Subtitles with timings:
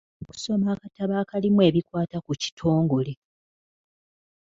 [0.23, 3.13] Okusoma akatabo akalimu ebikwata ku kitongole.